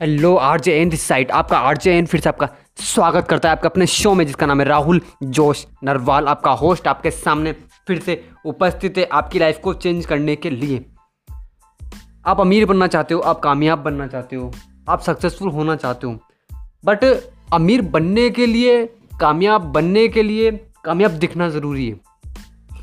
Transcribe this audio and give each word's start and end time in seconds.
Hello 0.00 0.34
R 0.36 0.60
J 0.60 0.72
N 0.78 0.88
this 0.88 1.02
side 1.02 1.30
आपका 1.30 1.58
R 1.58 1.76
J 1.76 1.92
N 1.98 2.06
फिर 2.06 2.20
से 2.20 2.28
आपका 2.28 2.48
स्वागत 2.78 3.26
करता 3.28 3.48
है 3.48 3.56
आपका 3.56 3.68
अपने 3.68 3.86
शो 3.86 4.12
में, 4.14 4.24
जिसका 4.26 4.46
नाम 4.46 4.60
है 4.60 4.66
राहुल 4.66 5.00
जोश 5.22 5.64
नरवाल, 5.84 6.26
आपका 6.28 6.50
होस्ट 6.52 6.88
आपके 6.88 7.10
सामने 7.10 7.52
फिर 7.86 8.00
से 8.00 8.22
उपस्थित 8.46 8.98
है 8.98 9.04
आपकी 9.12 9.38
लाइफ 9.38 9.60
को 9.64 9.74
चेंज 9.74 10.06
करने 10.06 10.34
के 10.36 10.50
लिए। 10.50 10.84
आप 12.26 12.40
अमीर 12.40 12.66
बनना 12.66 12.86
चाहते 12.86 13.14
हो, 13.14 13.20
आप 13.20 13.40
कामयाब 13.40 13.78
बनना 13.78 14.06
चाहते 14.06 14.36
हो, 14.36 14.52
आप 14.88 15.00
सक्सेसफुल 15.02 15.50
होना 15.50 15.76
चाहते 15.76 16.06
हो 16.06 16.18
बट 16.84 17.04
अमीर 17.54 17.82
बनने 17.82 18.28
के 18.30 18.46
लिए, 18.46 18.84
कामयाब 19.20 19.72
बनने 19.72 20.06
के 20.08 20.22
लिए, 20.22 20.50
कामयाब 20.84 21.10
दिखना 21.12 21.48
ज़रूरी 21.48 21.88
है। 21.88 22.00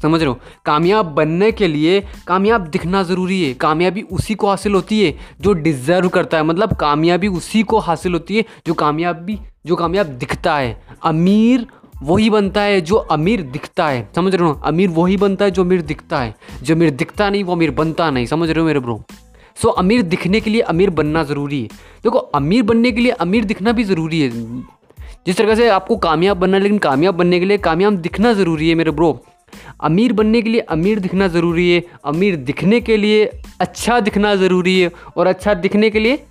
समझ 0.04 0.20
रहे 0.22 0.30
हो? 0.30 0.40
कामयाब 0.66 1.14
बनने 1.16 1.52
के 1.52 1.68
लिए 1.68 2.02
कामयाब 2.28 2.68
दिखना 2.68 3.04
ज़रूरी 3.04 3.44
है। 3.44 3.54
कामयाबी 3.56 4.02
उसी 4.12 4.36
को 4.36 4.48
हासिल 4.48 4.74
होती 4.74 5.04
है 5.04 5.14
जो 5.42 5.54
डिज़र्व 5.56 6.10
करता 6.10 6.38
है। 6.38 6.44
मतलब 6.44 6.74
कामयाबी 6.78 7.28
उसी 7.30 7.64
को 7.64 7.80
हासिल 7.80 8.14
होती 8.14 8.38
है 8.38 8.46
जो 8.68 8.74
कामयाबी 8.76 9.40
जो 9.66 9.76
कामयाब 9.76 10.08
दिखता 10.20 10.58
है। 10.58 10.82
अमीर 11.04 11.66
वही 12.04 12.30
बनता 12.30 12.62
है 12.62 12.80
जो 12.82 12.96
अमीर 12.96 13.42
दिखता 13.44 13.88
है। 13.88 14.08
समझ 14.16 14.34
रहे 14.36 14.48
हो? 14.48 14.54
अमीर 14.66 14.90
वही 14.90 15.18
बनता 15.18 15.46
है 15.46 15.52
जो 15.52 15.64
अमीर 15.64 15.82
दिखता 15.82 16.20
है। 16.20 16.36
जो 16.64 16.76
अमीर 16.76 16.90
दिखता 16.92 17.30
नहीं 17.30 17.44
वो 17.44 17.54
अमीर 17.54 17.72
बनता 17.72 18.10
नहीं। 18.12 18.26
समझ 18.26 18.50
रहे 18.50 18.60
हो 18.60 18.66
मेरे 18.66 18.80
ब्रो 18.80 19.02
सो 19.58 19.68
so, 19.70 19.78
अमीर 19.78 20.02
दिखने 20.02 20.40
के 20.40 20.50
लिए 20.50 20.62
अमीर 20.64 20.90
बनना 20.90 21.24
ज़रूरी 21.24 21.62
है। 21.62 21.68
देखो 22.04 22.18
अमीर 22.18 22.64
बनने 22.64 22.92
के 22.92 23.02
लिए 23.02 23.12
अमीर 23.22 23.46
दिखना 23.46 23.72
भी 23.72 23.84
ज़रूरी 23.84 24.22
है। 24.22 24.30
जिस 25.26 25.38
तरह 25.38 25.56
से 25.56 25.68
आपको 25.70 25.96
कामयाब 25.98 26.38
बनना 26.38 26.58
है 26.58 26.64
लेकिन 26.64 26.78
कामयाब 26.78 27.16
बनने 27.16 27.40
के 27.40 27.46
लिए 27.46 27.58
कामयाब 27.58 27.94
दिखना 27.98 28.34
ज़रूरी 28.34 28.70
है 28.70 28.76
मेरे 28.76 28.92
ब्रो 28.92 29.12
अमीर 29.82 30.14
बनने 30.14 30.42
के 30.42 30.50
लिए 30.50 30.62
अमीर 30.62 31.00
दिखना 31.00 31.28
ज़रूरी 31.28 31.70
है, 31.72 31.84
अमीर 32.06 32.36
दिखने 32.36 32.80
के 32.82 32.98
लिए 32.98 33.26
अच्छा 33.60 34.00
दिखना 34.00 34.36
ज़रूरी 34.36 34.80
है 34.80 34.92
और 35.18 35.28
अच्छा 35.28 35.54
दिखने 35.56 35.90
के 35.90 36.00
लिए 36.00 36.24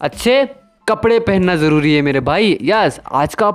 अच्छे 0.00 0.44
कपड़े 0.88 1.18
पहनना 1.20 1.56
ज़रूरी 1.56 1.94
है 1.94 2.02
मेरे 2.02 2.20
भाई। 2.20 2.56
यस 2.62 3.00
आज 3.12 3.34
का 3.34 3.50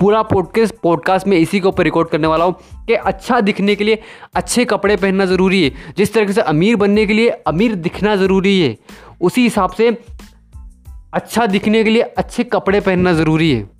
पूरा 0.00 0.22
पॉडकास्ट 0.22 0.74
पॉडकास्ट 0.82 1.26
में 1.26 1.36
इसी 1.38 1.60
के 1.60 1.68
ऊपर 1.68 1.84
रिकॉर्ड 1.84 2.08
करने 2.08 2.26
वाला 2.26 2.44
हूँ 2.44 2.84
कि 2.86 2.94
अच्छा 2.94 3.40
दिखने 3.40 3.74
के 3.74 3.84
लिए 3.84 4.02
अच्छे 4.34 4.64
कपड़े 4.64 4.96
पहनना 4.96 5.26
ज़रूरी 5.26 5.62
है। 5.64 5.94
जिस 5.96 6.12
तरीके 6.14 6.32
से 6.32 6.40
अमीर 6.42 6.76
बनने 6.76 7.06
के 7.06 7.12
लिए 7.12 7.28
अमीर 7.28 7.74
दिखना 7.76 8.16
ज़रूरी 8.16 8.60
है, 8.60 8.76
उसी 9.20 9.42
हिसाब 9.42 9.70
से 9.70 9.88
अच्छा 11.14 11.46
दिखने 11.46 11.84
के 11.84 11.90
लिए 11.90 12.02
अच्छे 12.02 12.44
कपड़े 12.44 12.80
पहनना 12.80 13.12
ज़रूरी 13.12 13.50
है। 13.52 13.70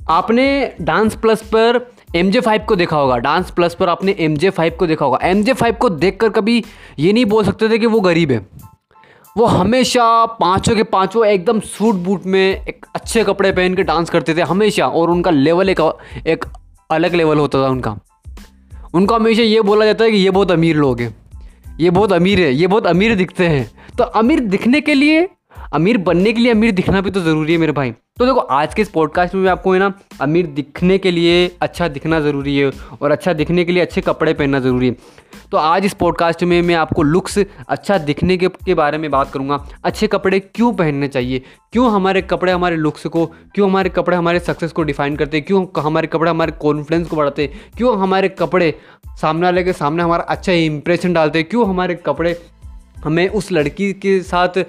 आपने 0.00 0.74
डांस 0.80 1.14
प्लस 1.16 1.42
पर 1.44 1.78
एम 2.16 2.30
जे 2.30 2.40
फाइव 2.40 2.64
को 2.68 2.76
देखा 2.76 2.96
होगा। 2.96 3.16
डांस 3.16 3.50
प्लस 3.50 3.74
पर 3.74 3.88
आपने 3.88 4.14
एम 4.18 4.36
जे 4.36 4.50
फाइव 4.50 4.72
को 4.78 4.86
देखा 4.86 5.04
होगा। 5.04 5.18
एम 5.22 5.42
जे 5.42 5.52
फाइव 5.52 5.74
को 5.74 5.88
देख 5.90 6.18
कर 6.20 6.28
कभी 6.28 6.62
ये 6.98 7.12
नहीं 7.12 7.24
बोल 7.24 7.44
सकते 7.44 7.68
थे 7.68 7.78
कि 7.78 7.86
वो 7.86 8.00
गरीब 8.00 8.30
है। 8.30 8.46
वो 9.36 9.44
हमेशा 9.44 10.04
पाँचों 10.40 10.74
के 10.76 10.82
पाँचों 10.82 11.24
एकदम 11.26 11.60
सूट 11.60 11.94
बूट 11.94 12.26
में 12.26 12.40
एक 12.40 12.86
अच्छे 12.94 13.24
कपड़े 13.24 13.52
पहन 13.52 13.74
के 13.74 13.82
डांस 13.82 14.10
करते 14.10 14.34
थे 14.34 14.42
हमेशा 14.42 14.86
और 14.86 15.10
उनका 15.10 15.30
लेवल 15.30 15.68
एक 15.68 15.80
एक 16.26 16.44
अलग 16.90 17.14
लेवल 17.14 17.38
होता 17.38 17.62
था 17.62 17.68
उनका। 17.68 17.96
उनको 18.94 19.14
हमेशा 19.14 19.42
ये 19.42 19.60
बोला 19.60 19.84
जाता 19.84 20.04
है 20.04 20.10
कि 20.10 20.16
ये 20.16 20.30
बहुत 20.30 20.50
अमीर 20.50 20.76
लोग 20.76 21.00
हैं। 21.00 21.14
ये 21.80 21.90
बहुत 21.90 22.12
अमीर 22.12 22.40
है। 22.40 22.52
ये 22.54 22.66
बहुत 22.66 22.86
अमीर 22.86 23.14
दिखते 23.14 23.46
हैं। 23.48 23.70
तो 23.98 24.04
अमीर 24.04 24.40
दिखने 24.40 24.80
के 24.80 24.94
लिए, 24.94 25.28
अमीर 25.72 25.98
बनने 25.98 26.32
के 26.32 26.40
लिए 26.40 26.52
अमीर 26.52 26.70
दिखना 26.70 27.00
भी 27.00 27.10
तो 27.10 27.20
ज़रूरी 27.20 27.52
है 27.52 27.58
मेरे 27.58 27.72
भाई। 27.72 27.94
तो 28.18 28.26
देखो 28.26 28.38
आज 28.38 28.74
के 28.74 28.82
इस 28.82 28.88
पॉडकास्ट 28.88 29.34
में 29.34 29.50
आपको 29.50 29.72
है 29.72 29.78
ना 29.78 29.92
अमीर 30.20 30.46
दिखने 30.46 30.98
के 30.98 31.10
लिए 31.10 31.56
अच्छा 31.60 31.86
दिखना 31.88 32.20
ज़रूरी 32.20 32.56
है 32.58 32.70
और 33.02 33.10
अच्छा 33.10 33.32
दिखने 33.32 33.64
के 33.64 33.72
लिए 33.72 33.82
अच्छे 33.82 34.00
कपड़े 34.00 34.34
पहनना 34.34 34.60
ज़रूरी 34.60 34.88
है। 34.88 34.96
तो 35.50 35.56
आज 35.56 35.84
इस 35.84 35.94
पॉडकास्ट 35.94 36.42
में 36.44 36.62
मैं 36.62 36.74
आपको 36.74 37.02
लुक्स 37.02 37.38
अच्छा 37.68 37.98
दिखने 37.98 38.36
के, 38.36 38.48
के 38.48 38.74
बारे 38.74 38.98
में 38.98 39.10
बात 39.10 39.30
करूँगा। 39.30 39.66
अच्छे 39.84 40.06
कपड़े 40.06 40.40
क्यों 40.40 40.72
पहनने 40.74 41.08
चाहिए? 41.08 41.42
क्यों 41.72 41.90
हमारे 41.92 42.22
कपड़े 42.22 42.52
हमारे 42.52 42.76
लुक्स 42.76 43.06
को 43.06 43.26
क्यों 43.26 43.70
हमारे 43.70 43.90
कपड़े 43.90 44.16
हमारे 44.16 44.40
सक्सेस 44.40 44.72
को 44.72 44.82
डिफाइन 44.82 45.16
करते 45.16 45.36
हैं? 45.36 45.46
क्यों 45.46 45.82
हमारे 45.82 46.06
कपड़े 46.06 46.30
हमारे 46.30 46.52
कॉन्फिडेंस 46.52 47.08
को 47.08 47.16
बढ़ाते 47.16 47.42
हैं? 47.42 47.70
क्यों 47.76 47.98
हमारे 47.98 48.28
कपड़े 48.28 48.74
सामने 49.20 49.42
वाले 49.42 49.64
के 49.64 49.72
सामने 49.72 50.02
हमारा 50.02 50.24
अच्छा 50.24 50.52
इंप्रेशन 50.52 51.12
डालते 51.12 51.38
हैं? 51.38 51.48
क्यों 51.48 51.68
हमारे 51.68 51.94
कपड़े 51.94 52.40
हमें 53.04 53.28
उस 53.28 53.52
लड़की 53.52 53.92
के 53.92 54.20
साथ 54.22 54.64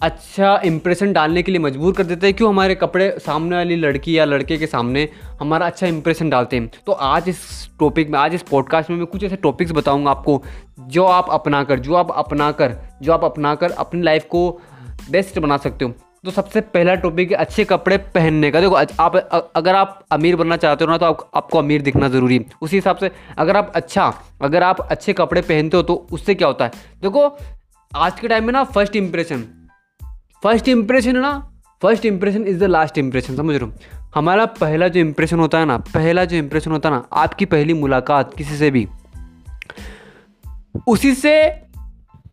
अच्छा 0.00 0.60
इम्प्रेशन 0.64 1.12
डालने 1.12 1.42
के 1.42 1.52
लिए 1.52 1.60
मजबूर 1.60 1.92
कर 1.92 2.04
देते 2.04 2.26
हैं 2.26 2.36
क्यों 2.36 2.48
हमारे 2.48 2.74
कपड़े 2.74 3.10
सामने 3.18 3.56
वाली 3.56 3.76
लड़की 3.76 4.16
या 4.18 4.24
लड़के 4.24 4.56
के 4.56 4.66
सामने 4.66 5.08
हमारा 5.40 5.66
अच्छा 5.66 5.86
इंप्रेशन 5.86 6.30
डालते 6.30 6.56
हैं। 6.56 6.70
तो 6.86 6.92
आज 6.92 7.28
इस 7.28 7.70
टॉपिक 7.80 8.10
में 8.10 8.18
आज 8.18 8.34
इस 8.34 8.42
पॉडकास्ट 8.42 8.90
में 8.90 8.96
मैं 8.96 9.06
कुछ 9.06 9.24
ऐसे 9.24 9.36
टॉपिक्स 9.36 9.72
बताऊँगा 9.72 10.10
आपको 10.10 10.42
जो 10.88 11.04
आप 11.04 11.30
अपना 11.30 11.62
कर 11.64 11.78
जो 11.78 11.94
आप 11.94 12.10
अपना 12.12 12.50
कर 12.52 12.76
जो 13.02 13.12
आप 13.12 13.24
अपना 13.24 13.54
कर 13.54 13.70
अपनी 13.70 14.02
लाइफ 14.02 14.24
को 14.24 14.50
बेस्ट 15.10 15.38
बना 15.38 15.56
सकते 15.56 15.84
हो। 15.84 15.94
तो 16.24 16.30
सबसे 16.30 16.60
पहला 16.60 16.94
टॉपिक 16.94 17.30
है 17.30 17.36
अच्छे 17.36 17.64
कपड़े 17.64 17.96
पहनने 18.14 18.50
का। 18.50 18.60
देखो 18.60 18.74
आप 19.00 19.16
अगर 19.56 19.74
आप 19.74 20.04
अमीर 20.12 20.36
बनना 20.36 20.56
चाहते 20.56 20.84
हो 20.84 20.90
ना 20.90 20.98
तो 20.98 21.06
आप, 21.06 21.30
आपको 21.34 21.58
अमीर 21.58 21.82
दिखना 21.82 22.08
ज़रूरी 22.08 22.38
है। 22.38 22.44
उसी 22.62 22.76
हिसाब 22.76 22.96
से 22.96 23.10
अगर 23.38 23.56
आप 23.56 23.72
अच्छा 23.74 24.12
अगर 24.42 24.62
आप 24.62 24.80
अच्छे 24.80 25.12
कपड़े 25.12 25.40
पहनते 25.42 25.76
हो 25.76 25.82
तो 25.82 26.06
उससे 26.12 26.34
क्या 26.34 26.48
होता 26.48 26.64
है? 26.64 26.70
देखो 27.02 27.36
आज 27.92 28.20
के 28.20 28.28
टाइम 28.28 28.44
में 28.44 28.52
ना 28.52 28.64
फ़र्स्ट 28.64 28.96
इंप्रेशन 28.96 29.44
फ़र्स्ट 30.42 30.68
इंप्रेशन 30.68 31.16
है 31.16 31.22
ना? 31.22 31.52
First 31.82 32.04
impression 32.06 32.46
is 32.46 32.58
the 32.58 32.64
last 32.64 32.98
impression 32.98 33.36
समझ 33.36 33.56
रहे 33.56 33.70
हो? 33.70 33.72
हमारा 34.14 34.44
पहला 34.46 34.88
जो 34.88 35.00
इंप्रेशन 35.00 35.38
होता 35.38 35.58
है 35.58 35.64
ना, 35.64 35.78
पहला 35.78 36.24
जो 36.24 36.36
इंप्रेशन 36.36 36.70
होता 36.70 36.88
है 36.88 36.94
ना, 36.94 37.06
आपकी 37.12 37.44
पहली 37.44 37.74
मुलाकात 37.74 38.34
किसी 38.34 38.56
से 38.56 38.70
भी, 38.70 38.86
उसी 40.86 41.14
से 41.14 41.50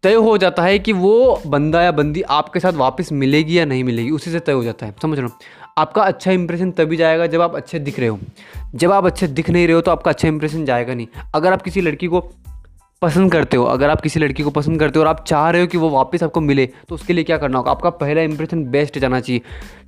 तय 0.03 0.13
हो 0.13 0.37
जाता 0.37 0.63
है 0.63 0.79
कि 0.79 0.93
वो 0.93 1.41
बंदा 1.47 1.81
या 1.81 1.91
बंदी 1.91 2.21
आपके 2.21 2.59
साथ 2.59 2.73
वापस 2.73 3.11
मिलेगी 3.11 3.59
या 3.59 3.65
नहीं 3.65 3.83
मिलेगी, 3.83 4.09
उसी 4.09 4.31
से 4.31 4.39
तय 4.39 4.51
हो 4.51 4.63
जाता 4.63 4.85
है, 4.85 4.95
समझ 5.01 5.17
रहे 5.19 5.27
हो? 5.27 5.39
आपका 5.77 6.01
अच्छा 6.01 6.31
इंप्रेशन 6.31 6.71
तभी 6.71 6.97
जाएगा 6.97 7.27
जब 7.27 7.41
आप 7.41 7.55
अच्छे 7.55 7.79
दिख 7.79 7.99
रहे 7.99 8.07
हो। 8.07 8.19
जब 8.75 8.91
आप 8.91 9.05
अच्छे 9.05 9.27
दिख 9.27 9.49
नहीं 9.49 9.67
रहे 9.67 9.75
हो 9.75 9.81
तो 9.81 9.91
आपका 9.91 10.11
अच्छा 10.11 10.27
इंप्रेशन 10.27 10.65
जाएगा 10.65 10.93
नहीं। 10.93 11.07
अगर 11.35 11.53
आप 11.53 11.61
किसी 11.61 11.81
लड़की 11.81 12.07
को 12.07 12.19
पसंद 13.03 13.31
करते 13.31 13.57
हो, 13.57 13.63
अगर 13.65 13.89
आप 13.89 14.01
किसी 14.01 14.19
लड़की 14.19 14.43
को 14.43 14.49
पसंद 14.51 14.79
करते 14.79 14.99
हो 14.99 15.03
और 15.03 15.09
आप 15.09 15.23
चाह 15.27 15.49
रहे 15.49 15.61
हो 15.61 15.67
कि 15.67 15.77
वो 15.77 15.89
वापस 15.89 16.23
आपको 16.23 16.41
मिले 16.41 16.65
तो 16.89 16.95
उसके 16.95 17.13
लिए 17.13 17.23
क्या 17.23 17.37
करना 17.37 17.57
होगा? 17.57 17.71
आपका 17.71 17.89
पहला 17.91 18.21
इंप्रेशन 18.21 18.63
बेस्ट 18.65 18.99
जाना 18.99 19.19
चाहिए। 19.19 19.41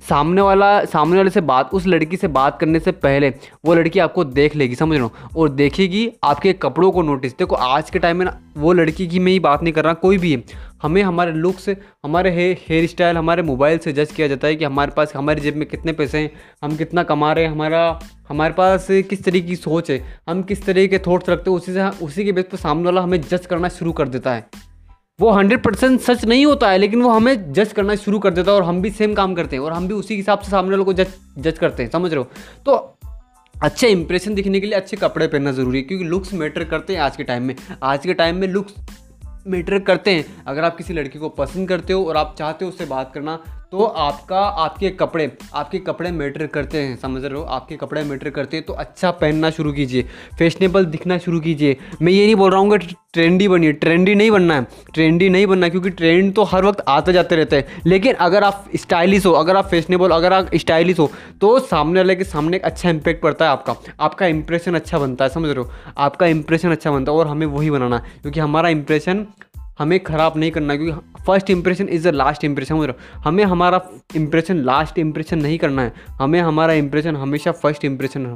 सामने 0.08 0.40
वाला, 0.40 0.84
सामने 0.84 1.16
वाले 1.16 1.30
से 1.30 1.40
बात, 1.42 1.70
उस 1.72 1.86
लड़की 1.86 2.16
से 2.16 2.28
बात 2.28 2.58
करने 2.60 2.80
से 2.80 2.92
पहले 2.92 3.32
वो 3.64 3.74
लड़की 3.74 3.98
आपको 3.98 4.24
देख 4.24 4.56
लेगी, 4.56 4.74
समझ 4.74 4.98
लो 4.98 5.10
और 5.36 5.48
देखेगी 5.50 6.10
आपके 6.24 6.52
कपड़ों 6.52 6.90
को 6.90 7.02
नोटिस 7.02 7.32
देखो, 7.32 7.56
आज 7.56 7.90
के 7.90 7.98
टाइम 7.98 8.16
में 8.16 8.24
ना, 8.26 8.38
वो 8.56 8.72
लड़की 8.72 9.06
की 9.06 9.18
मैं 9.18 9.32
ही 9.32 9.40
बात 9.40 9.62
नहीं 9.62 9.72
कर 9.72 9.84
रहा, 9.84 9.92
कोई 9.94 10.18
भी 10.18 10.32
है। 10.32 10.42
हमें 10.80 11.02
हमारे 11.02 11.32
लुक्स 11.32 11.68
हमारे 12.04 12.30
हेयर 12.30 12.86
स्टाइल 12.86 13.16
हमारे 13.16 13.42
मोबाइल 13.42 13.78
से 13.78 13.92
जज 13.92 14.12
किया 14.12 14.28
जाता 14.28 14.46
है 14.46 14.56
कि 14.56 14.64
हमारे 14.64 14.92
पास, 14.96 15.12
हमारे 15.16 15.40
जेब 15.40 15.56
में 15.56 15.66
कितने 15.68 15.92
पैसे 15.92 16.18
हैं, 16.18 16.30
हम 16.62 16.76
कितना 16.76 17.02
कमा 17.02 17.32
रहे 17.32 17.44
हैं, 17.44 17.52
हमारा, 17.52 17.98
हमारे 18.28 18.54
पास 18.54 18.86
किस 18.90 19.24
तरीके 19.24 19.46
की 19.48 19.56
सोच 19.56 19.90
है, 19.90 20.02
हम 20.28 20.42
किस 20.42 20.64
तरीके 20.66 20.88
के 20.88 21.04
थॉट्स 21.06 21.28
रखते 21.28 21.50
हैं, 21.50 21.56
उसी 21.56 21.72
से, 21.72 21.88
उसी 22.04 22.24
के 22.24 22.32
बेस 22.32 22.44
पर 22.52 22.58
सामने 22.58 22.84
वाला 22.84 23.02
हमें 23.02 23.20
जज 23.20 23.46
करना 23.46 23.68
शुरू 23.70 23.92
कर 23.92 24.08
देता 24.08 24.34
है। 24.34 24.48
वो 25.18 25.30
हंड्रेड 25.30 25.62
परसेंट 25.62 26.00
सच 26.00 26.24
नहीं 26.24 26.44
होता 26.46 26.70
है, 26.70 26.78
लेकिन 26.78 27.02
वो 27.02 27.10
हमें 27.10 27.52
जज 27.52 27.72
करना 27.72 27.94
शुरू 27.96 28.18
कर 28.18 28.30
देता 28.30 28.50
है 28.50 28.56
और 28.56 28.64
हम 28.64 28.80
भी 28.82 28.90
सेम 28.90 29.14
काम 29.14 29.34
करते 29.34 29.56
हैं 29.56 29.62
और 29.62 29.72
हम 29.72 29.88
भी 29.88 29.94
उसी 29.94 30.16
हिसाब 30.16 30.38
से 30.38 30.50
सामने 30.50 30.70
वालों 30.70 30.84
को 30.84 30.92
जज 30.92 31.14
जज 31.38 31.58
करते 31.58 31.82
हैं, 31.82 31.90
समझ 31.90 32.12
रहे 32.12 32.18
हो? 32.18 32.28
तो 32.66 32.98
अच्छे 33.54 33.88
इंप्रेशन 33.88 34.34
दिखने 34.34 34.60
के 34.60 34.66
लिए 34.66 34.74
अच्छे 34.74 34.96
कपड़े 34.96 35.26
पहनना 35.26 35.52
ज़रूरी 35.52 35.78
है, 35.78 35.84
क्योंकि 35.84 36.04
लुक्स 36.04 36.34
मैटर 36.34 36.64
करते 36.64 36.92
हैं 36.92 37.00
आज 37.00 37.16
के 37.16 37.24
टाइम 37.24 37.42
में। 37.42 37.54
आज 37.82 38.06
के 38.06 38.14
टाइम 38.14 38.36
में 38.36 38.48
लुक्स 38.48 38.74
मैटर 39.46 39.78
करते 39.80 40.10
हैं। 40.10 40.24
अगर 40.46 40.64
आप 40.64 40.76
किसी 40.76 40.94
लड़की 40.94 41.18
को 41.18 41.28
पसंद 41.34 41.68
करते 41.68 41.92
हो 41.92 42.04
और 42.04 42.16
आप 42.16 42.34
चाहते 42.38 42.64
हो 42.64 42.70
उससे 42.70 42.86
बात 42.86 43.12
करना 43.14 43.38
तो 43.72 43.84
आपका, 43.84 44.40
आपके 44.40 44.88
कपड़े 44.90 45.30
आपके 45.54 45.78
कपड़े 45.78 46.10
मैटर 46.10 46.46
करते 46.46 46.78
हैं। 46.78 46.96
समझ 46.96 47.22
रहे 47.24 47.38
हो? 47.38 47.42
आपके 47.44 47.76
कपड़े 47.76 48.02
मैटर 48.04 48.30
करते 48.30 48.56
हैं 48.56 48.66
तो 48.66 48.72
अच्छा 48.74 49.10
पहनना 49.12 49.50
शुरू 49.50 49.72
कीजिए। 49.72 50.02
फैशनेबल 50.38 50.84
दिखना 50.84 51.18
शुरू 51.18 51.40
कीजिए। 51.40 51.76
मैं 52.02 52.12
ये 52.12 52.24
नहीं 52.24 52.34
बोल 52.34 52.50
रहा 52.50 52.60
हूँ 52.60 52.70
कि 52.70 52.94
ट्रेंडी 53.14 53.48
बनिए। 53.48 53.72
ट्रेंडी 53.74 54.14
नहीं 54.14 54.30
बनना 54.30 54.54
है। 54.54 54.66
ट्रेंडी 54.94 55.28
नहीं 55.28 55.46
बनना 55.46 55.68
क्योंकि 55.68 55.90
ट्रेंड 55.90 56.32
तो 56.34 56.42
हर 56.44 56.64
वक्त 56.64 56.82
आते 56.88 57.12
जाते 57.12 57.36
रहते 57.36 57.56
हैं। 57.56 57.82
लेकिन 57.86 58.14
अगर 58.16 58.44
आप 58.44 58.64
स्टाइलिश 58.76 59.26
हो, 59.26 59.32
अगर 59.32 59.56
आप 59.56 59.66
फैशनेबल, 59.66 60.10
अगर 60.10 60.32
आप 60.32 60.54
स्टाइलिश 60.56 60.98
हो 60.98 61.10
तो 61.40 61.58
सामने 61.60 62.00
वाले 62.00 62.16
के 62.16 62.24
सामने 62.24 62.56
एक 62.56 62.64
अच्छा 62.64 62.90
इंपैक्ट 62.90 63.22
पड़ता 63.22 63.44
है 63.44 63.50
आपका। 63.50 63.74
आपका 64.00 64.26
इंप्रेशन 64.26 64.74
अच्छा 64.74 64.98
बनता 64.98 65.24
है, 65.24 65.30
समझ 65.30 65.48
रहे 65.48 65.58
हो? 65.58 65.70
आपका 65.98 66.26
इंप्रेशन 66.28 66.70
अच्छा 66.70 66.90
बनता 66.90 67.12
है 67.12 67.18
और 67.18 67.28
हमें 67.28 67.46
वही 67.48 67.70
बनाना 67.70 67.98
है, 67.98 68.20
क्योंकि 68.22 68.40
हमारा 68.40 68.68
इंप्रेशन 68.68 69.26
हमें 69.78 69.98
ख़राब 70.04 70.36
नहीं 70.36 70.50
करना, 70.50 70.76
क्योंकि 70.76 71.22
first 71.22 71.50
impression 71.50 71.88
is 71.88 72.08
the 72.08 72.12
last 72.14 72.44
impression 72.44 72.94
हमें 73.24 73.44
हमारा 73.44 73.80
इंप्रेशन 74.16 74.56
लास्ट 74.64 74.98
इंप्रेशन 74.98 75.38
नहीं 75.38 75.58
करना 75.58 75.82
है। 75.82 75.92
हमें 76.20 76.40
हमारा 76.40 76.72
इंप्रेशन 76.74 77.16
हमेशा 77.16 77.52
फ़र्स्ट 77.54 77.84
इंप्रेशन 77.84 78.26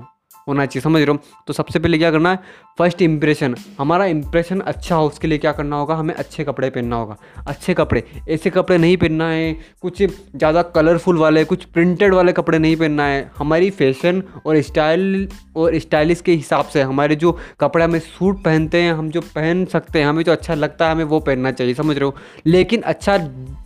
होना 0.50 0.66
चाहिए, 0.66 0.82
समझ 0.82 1.02
रहे 1.02 1.10
हो? 1.10 1.18
तो 1.46 1.52
सबसे 1.52 1.78
पहले 1.78 1.98
क्या 1.98 2.10
करना 2.10 2.30
है 2.30 2.68
फ़र्स्ट 2.78 3.02
इंप्रेशन 3.02 3.54
हमारा 3.78 4.04
इंप्रेशन 4.06 4.60
अच्छा 4.62 4.96
हो, 4.96 5.06
उसके 5.06 5.28
लिए 5.28 5.38
क्या 5.38 5.52
करना 5.52 5.76
होगा, 5.76 5.94
हमें 5.94 6.14
अच्छे 6.14 6.44
कपड़े 6.44 6.68
पहनना 6.70 6.96
होगा। 6.96 7.16
अच्छे 7.46 7.74
कपड़े, 7.74 8.02
ऐसे 8.28 8.50
कपड़े 8.50 8.78
नहीं 8.78 8.96
पहनना 8.96 9.28
है, 9.28 9.52
कुछ 9.82 10.02
ज़्यादा 10.02 10.62
कलरफुल 10.70 11.18
वाले, 11.18 11.44
कुछ 11.44 11.64
प्रिंटेड 11.66 12.14
वाले 12.14 12.32
कपड़े 12.32 12.58
नहीं 12.58 12.76
पहनना 12.76 13.04
है। 13.04 13.30
हमारी 13.38 13.70
फ़ैशन 13.72 14.22
और 14.46 14.60
स्टाइल 14.62 15.28
और 15.56 15.78
स्टाइलिश 15.78 16.20
के 16.20 16.32
हिसाब 16.32 16.64
से 16.64 16.82
हमारे 16.82 17.16
जो 17.16 17.36
कपड़े 17.60 17.84
हमें 17.84 17.98
सूट 18.00 18.42
पहनते 18.44 18.82
हैं, 18.82 18.92
हम 18.92 19.10
जो 19.10 19.20
पहन 19.20 19.64
सकते 19.64 19.98
हैं, 19.98 20.06
हमें 20.06 20.22
जो 20.24 20.32
अच्छा 20.32 20.54
लगता 20.54 20.86
है, 20.86 20.92
हमें 20.92 21.04
वो 21.04 21.20
पहनना 21.20 21.50
चाहिए, 21.50 21.74
समझ 21.74 21.96
रहे 21.96 22.04
हो? 22.04 22.14
लेकिन 22.46 22.82
अच्छा 22.82 23.16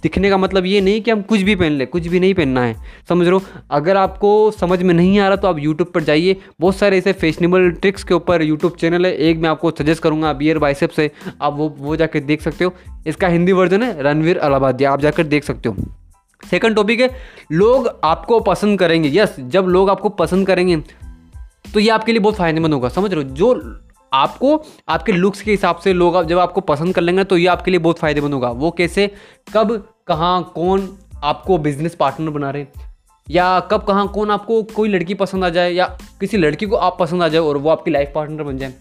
दिखने 0.02 0.30
का 0.30 0.36
मतलब 0.36 0.66
ये 0.66 0.80
नहीं 0.80 1.00
कि 1.02 1.10
हम 1.10 1.22
कुछ 1.22 1.40
भी 1.40 1.54
पहन 1.56 1.72
ले, 1.72 1.86
कुछ 1.86 2.06
भी 2.06 2.20
नहीं 2.20 2.34
पहनना 2.34 2.64
है, 2.64 2.76
समझ 3.08 3.26
रहे 3.26 3.34
हो? 3.34 3.42
अगर 3.70 3.96
आपको 3.96 4.50
समझ 4.52 4.82
में 4.82 4.94
नहीं 4.94 5.18
आ 5.18 5.28
रहा 5.28 5.36
तो 5.36 5.48
आप 5.48 5.58
यूट्यूब 5.58 5.90
पर 5.94 6.02
जाइए, 6.02 6.36
बहुत 6.60 6.73
सारे 6.74 6.98
ऐसे 6.98 7.12
फैशनेबल 7.12 7.70
ट्रिक्स 7.70 8.04
के 8.04 8.14
ऊपर 8.14 8.42
यूट्यूब 8.42 8.76
चैनल 8.76 9.06
है। 9.06 9.12
एक 9.12 9.38
मैं 9.38 9.48
आपको 9.48 9.70
सजेस्ट 9.70 10.02
करूँगा 10.02 10.32
बियर 10.32 10.58
बाइसेप 10.58 10.90
से। 10.90 11.10
आप 11.42 11.56
वो 11.56 11.68
वो 11.78 11.96
जाकर 11.96 12.20
देख 12.20 12.42
सकते 12.42 12.64
हो। 12.64 12.74
इसका 13.06 13.28
हिंदी 13.28 13.52
वर्जन 13.52 13.82
है 13.82 14.02
रणवीर 14.02 14.38
अलाहाबादिया। 14.38 14.92
आप 14.92 15.00
जाकर 15.00 15.24
देख 15.24 15.44
सकते 15.44 15.68
हो। 15.68 15.76
सेकंड 16.42 16.76
टॉपिक 16.76 17.00
है, 17.00 17.10
लोग 17.52 17.88
आपको 18.04 18.40
पसंद 18.40 18.78
करेंगे। 18.78 19.10
यस 19.12 19.36
जब 19.40 19.64
लोग 19.64 19.90
आपको 19.90 20.08
पसंद 20.08 20.46
करेंगे 20.46 20.76
तो 21.74 21.80
ये 21.80 21.88
आपके 21.90 22.12
लिए 22.12 22.20
बहुत 22.20 22.34
फ़ायदेमंद 22.34 22.74
होगा। 22.74 22.88
समझ 22.88 23.12
रहे 23.14 23.22
हो? 23.22 23.30
जो 23.30 23.80
आपको, 24.12 24.62
आपके 24.88 25.12
लुक्स 25.12 25.40
के 25.42 25.50
हिसाब 25.50 25.76
से 25.76 25.92
लोग 25.92 26.22
जब 26.24 26.38
आपको 26.38 26.60
पसंद 26.60 26.94
कर 26.94 27.00
लेंगे 27.00 27.24
तो 27.24 27.36
ये 27.38 27.46
आपके 27.46 27.70
लिए 27.70 27.80
बहुत 27.80 27.98
फ़ायदेमंद 27.98 28.34
होगा। 28.34 28.50
वो 28.50 28.70
कैसे? 28.70 29.06
कब, 29.54 29.72
कहाँ, 30.06 30.52
कौन 30.54 30.88
आपको 31.24 31.58
बिज़नेस 31.58 31.94
पार्टनर 31.94 32.30
बना 32.30 32.50
रहे 32.50 32.62
या 33.26 33.60
कब 33.60 33.84
कहाँ 33.84 34.06
कौन 34.08 34.30
आपको 34.30 34.62
कोई 34.64 34.88
लड़की 34.88 35.14
पसंद 35.14 35.44
आ 35.44 35.48
जाए 35.48 35.72
या 35.72 35.86
किसी 36.20 36.36
लड़की 36.36 36.66
को 36.66 36.76
आप 36.76 36.96
पसंद 37.00 37.22
आ 37.22 37.28
जाए 37.28 37.40
और 37.40 37.56
वो 37.56 37.70
आपकी 37.70 37.90
लाइफ 37.90 38.12
पार्टनर 38.14 38.42
बन 38.42 38.58
जाए। 38.58 38.74